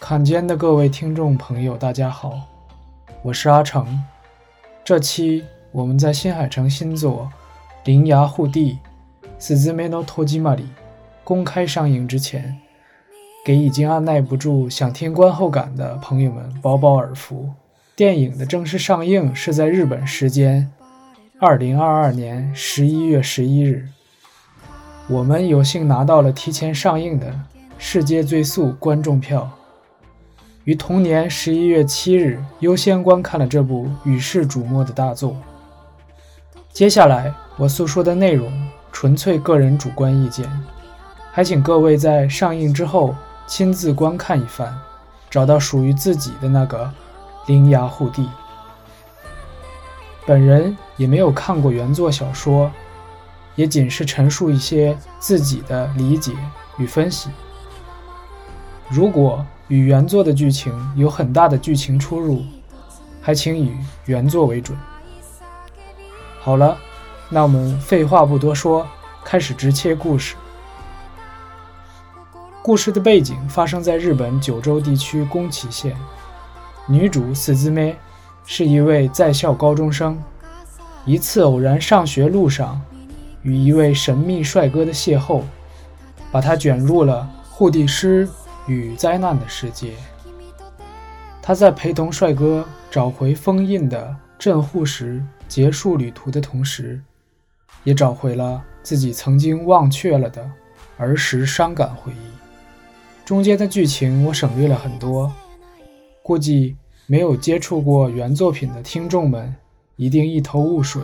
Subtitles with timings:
[0.00, 2.40] 罕见的各位听众朋友，大家好，
[3.22, 4.02] 我是阿成。
[4.82, 7.30] 这期我们在新海诚新作
[7.84, 8.78] 《铃芽护地》
[9.38, 10.64] s z u m e no Tojima 里
[11.22, 12.56] 公开上映之前，
[13.44, 17.50] 给已经按耐不住想听观后感的朋友们饱饱耳福。
[17.94, 20.70] 电影的正式上映是在日本时间
[21.38, 23.86] 二零二二年十一月十一日，
[25.06, 27.38] 我们有幸拿到了提前上映的
[27.76, 29.50] 世界最速观众票。
[30.64, 35.36] 于同年十一月七日优先观看了这部与世瞩目的大作。
[36.74, 38.52] 接下来我诉说的内容
[38.90, 40.44] 纯粹个人主观意见，
[41.30, 43.14] 还请各位在上映之后
[43.46, 44.76] 亲自观看一番，
[45.30, 46.90] 找到属于自己的那个
[47.46, 48.28] 铃芽护地。
[50.26, 52.68] 本人也没有看过原作小说，
[53.54, 56.32] 也仅是陈述一些自己的理解
[56.78, 57.30] 与分析。
[58.88, 62.42] 如果与原作的剧情有很大的剧情出入，
[63.22, 63.70] 还请以
[64.06, 64.76] 原作为准。
[66.44, 66.76] 好了，
[67.30, 68.86] 那我们废话不多说，
[69.24, 70.36] 开始直切故事。
[72.60, 75.96] 故事的背景发生在日本九州地区宫崎县，
[76.86, 77.96] 女主四子妹
[78.44, 80.22] 是一位在校高中生，
[81.06, 82.78] 一次偶然上学路上
[83.40, 85.40] 与一位神秘帅哥的邂逅，
[86.30, 88.28] 把她卷入了护地师。
[88.66, 89.94] 与灾难的世界，
[91.40, 95.22] 她在陪同帅哥找回封印的镇护石
[95.54, 97.00] 结束旅途的同时，
[97.84, 100.50] 也找回了自己曾经忘却了的
[100.96, 103.24] 儿时伤感回忆。
[103.24, 105.32] 中间的剧情我省略了很多，
[106.24, 106.74] 估计
[107.06, 109.54] 没有接触过原作品的听众们
[109.94, 111.00] 一定一头雾水。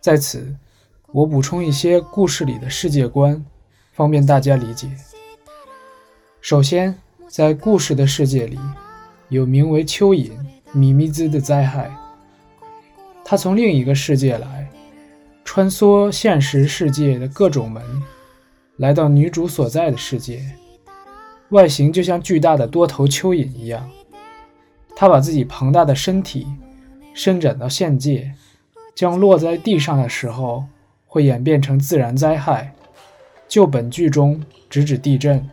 [0.00, 0.56] 在此，
[1.08, 3.44] 我补充一些故事里的世界观，
[3.92, 4.90] 方便大家理解。
[6.40, 6.98] 首先，
[7.28, 8.58] 在故事的世界里，
[9.28, 10.32] 有名为蚯蚓
[10.72, 11.94] 米米兹的灾害。
[13.32, 14.68] 他从另一个世界来，
[15.42, 17.82] 穿梭现实世界的各种门，
[18.76, 20.44] 来到女主所在的世界。
[21.48, 23.88] 外形就像巨大的多头蚯蚓一样。
[24.94, 26.46] 他把自己庞大的身体
[27.14, 28.34] 伸展到现界，
[28.94, 30.66] 将落在地上的时候
[31.06, 32.74] 会演变成自然灾害。
[33.48, 35.48] 就本剧中，直指地震。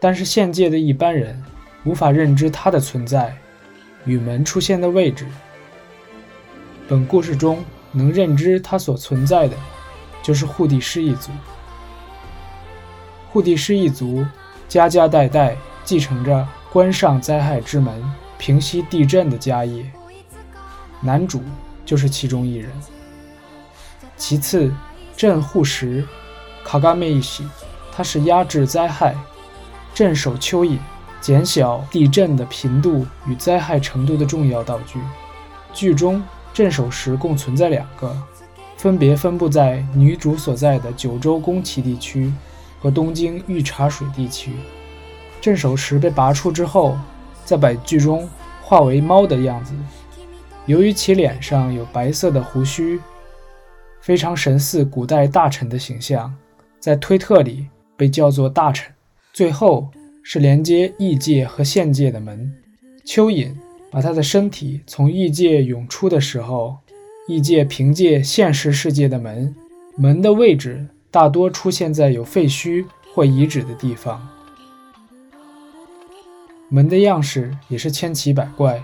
[0.00, 1.40] 但是现界的一般人
[1.84, 3.32] 无法认知它的存在
[4.04, 5.24] 与门出现的位置。
[6.92, 9.56] 本故事中能认知它所存在的，
[10.22, 11.30] 就是护地师一族。
[13.30, 14.22] 护地师一族
[14.68, 18.04] 家家代代继承着关上灾害之门、
[18.36, 19.90] 平息地震的家业，
[21.00, 21.42] 男主
[21.86, 22.70] 就是其中一人。
[24.18, 24.70] 其次，
[25.16, 26.06] 镇护石
[26.62, 27.48] 卡嘎梅伊西，
[27.90, 29.16] 它是压制灾害。
[29.94, 30.76] 镇守蚯蚓，
[31.22, 35.00] 减小地震的频度与灾害程度的重要道具。
[35.72, 38.16] 剧中镇守石共存在两个，
[38.76, 42.32] 分别分布在女主所在的九州宫崎地区
[42.78, 44.52] 和东京御茶水地区。
[45.40, 46.96] 镇守石被拔出之后，
[47.44, 48.28] 在本剧中
[48.62, 49.74] 化为猫的样子。
[50.66, 53.00] 由于其脸上有白色的胡须，
[54.00, 56.32] 非常神似古代大臣的形象，
[56.78, 58.92] 在推特里被叫做大臣。
[59.32, 59.90] 最后
[60.22, 62.52] 是连接异界和现界的门。
[63.04, 63.52] 蚯蚓
[63.92, 66.78] 把他的身体从异界涌出的时候，
[67.28, 69.54] 异界凭借现实世界的门，
[69.96, 74.26] 门的位置大多出现在有废墟或遗址的地方。
[76.70, 78.82] 门的样式也是千奇百怪。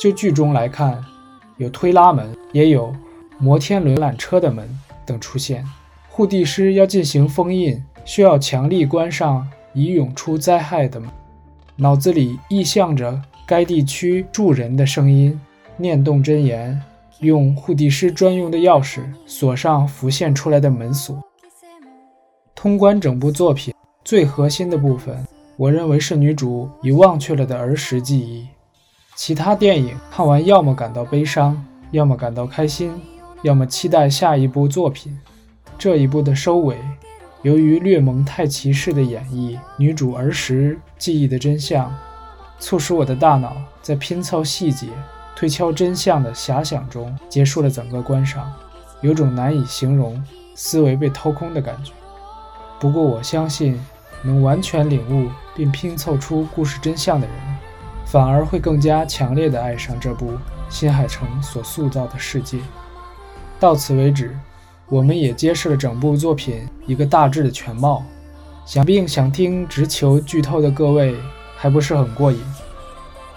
[0.00, 1.04] 就剧中来看，
[1.58, 2.96] 有推拉门，也有
[3.38, 4.66] 摩天轮缆车的门
[5.04, 5.64] 等出现。
[6.08, 7.80] 护地师要进行封印。
[8.06, 11.08] 需要强力关上已涌出灾害的门，
[11.76, 15.38] 脑子里臆想着该地区住人的声音，
[15.76, 16.80] 念动真言，
[17.20, 21.22] 用护地师专用的钥匙锁上浮现出来的门锁。
[22.54, 25.26] 通关整部作品最核心的部分，
[25.56, 28.48] 我认为是女主已忘却了的儿时记忆。
[29.14, 32.92] 其他电影看完，要么感到悲伤，要么感到开心，
[33.42, 35.16] 要么期待下一部作品。
[35.76, 36.78] 这一部的收尾。
[37.42, 41.94] 由于略蒙太奇式的演绎，女主儿时记忆的真相，
[42.58, 44.88] 促使我的大脑在拼凑细节、
[45.36, 48.52] 推敲真相的遐想中结束了整个观赏。
[49.00, 50.22] 有种难以形容、
[50.54, 51.92] 思维被掏空的感觉。
[52.80, 53.78] 不过我相信，
[54.22, 57.36] 能完全领悟并拼凑出故事真相的人，
[58.06, 60.32] 反而会更加强烈地爱上这部
[60.70, 62.58] 新海诚所塑造的世界。
[63.60, 64.34] 到此为止，
[64.88, 68.02] 我们也揭示了整部作品一个大致的全貌。
[68.64, 71.14] 想必想听直球剧透的各位
[71.64, 72.38] 还不是很过瘾。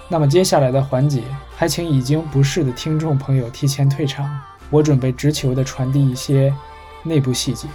[0.10, 1.24] 那么接下来的环节，
[1.56, 4.30] 还请已经不适的听众朋友提前退场，
[4.70, 6.54] 我准备直球的传递一些
[7.04, 7.70] 内部细节。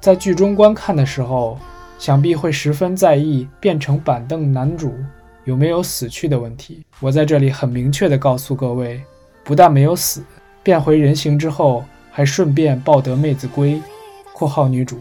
[0.00, 1.58] 在剧中观看的时候，
[1.98, 4.94] 想必会十分在意变成板凳男主
[5.44, 6.84] 有没有死去的问题。
[7.00, 9.02] 我在这里很明确的告诉各位，
[9.42, 10.22] 不但没有死，
[10.62, 13.80] 变回人形之后还顺便抱得妹子归
[14.32, 15.00] （括号女主）。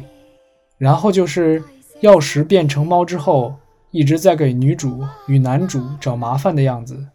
[0.78, 1.62] 然后就是
[2.00, 3.56] 药石变成猫之后，
[3.92, 7.06] 一直在给女主与男主找麻烦的样子。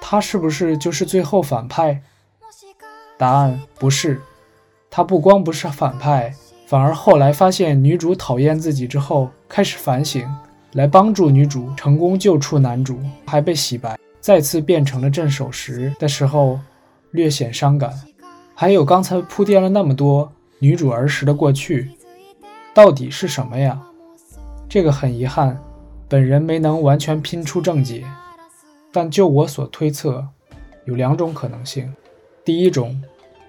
[0.00, 2.02] 他是不是就是最后反派？
[3.16, 4.20] 答案不是，
[4.90, 6.34] 他不光不是反派。
[6.66, 10.28] 反而后来发现女主讨厌自己之后，开始反省，
[10.74, 16.60] 来帮助女主成功救出男主，还被洗白，再次变成了镇守时的时候，
[17.10, 17.92] 略显伤感。
[18.54, 21.90] 还有刚才铺垫了那么多女主儿时的过去，
[22.72, 23.80] 到底是什么呀？
[24.68, 25.58] 这个很遗憾，
[26.08, 28.04] 本人没能完全拼出正解。
[28.92, 30.26] 但就我所推测，
[30.84, 31.92] 有两种可能性。
[32.44, 33.02] 第一种，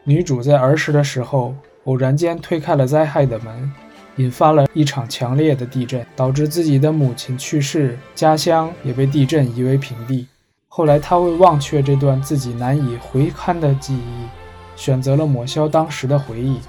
[0.03, 1.53] 女主在儿时的时候。
[1.85, 3.71] 偶然间推开了灾害的门，
[4.17, 10.27] 引发了一场强烈的地震，导致自己的母亲去世，家乡也被地震夷为平地。
[10.67, 14.27] 后来他为忘却这段自己难以回看的记忆，
[14.75, 16.59] 选择了抹消当时的回忆，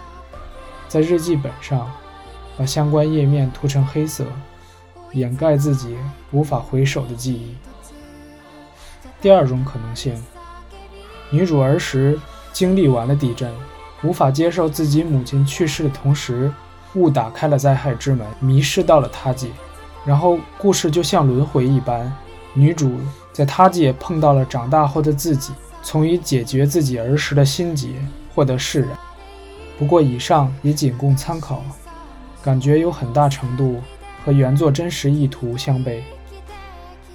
[0.89, 1.91] 在日记本上
[2.57, 4.25] 把相关页面涂成黑色，
[5.13, 5.97] 掩盖自己
[6.33, 7.57] 无法回首的记忆。
[9.21, 10.15] 第二种可能性，
[11.31, 12.19] 女主儿时
[12.53, 13.51] 经历完了地震。
[14.03, 16.53] 无法接受自己母亲去世的同时，
[16.97, 19.49] 误打开了灾害之门，迷失到了他界。
[20.05, 22.13] 然后故事就像轮回一般，
[22.53, 22.91] 女主
[23.33, 25.53] 在他界碰到了长大后的自己，
[25.83, 27.95] 从以解决自己儿时的心结
[28.35, 28.91] 获得释然。
[29.79, 31.63] 不过以上也仅供参考，
[32.43, 33.81] 感觉有很大程度
[34.25, 36.01] 和原作真实意图相悖。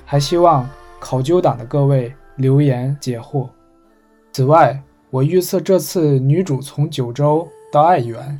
[0.05, 0.69] 还希望
[0.99, 3.49] 考究党的各位留言解惑。
[4.31, 4.81] 此外。
[5.11, 8.39] 我预测这次女主从九州到爱媛，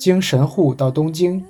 [0.00, 1.44] 经神户到东京，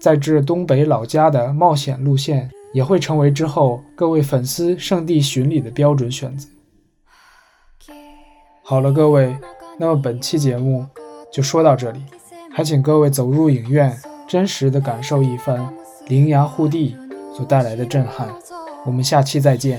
[0.00, 6.48] 再至东北老家的冒险路线，也会成为之后各位粉丝圣地巡礼的标准选择。
[8.64, 9.36] 好了，各位，
[9.78, 10.86] 那么本期节目
[11.30, 12.00] 就说到这里，
[12.50, 13.94] 还请各位走入影院，
[14.26, 15.60] 真实的感受一番
[16.08, 16.96] 《羚羊护地》
[17.36, 18.30] 所带来的震撼。
[18.86, 19.78] 我们下期再见。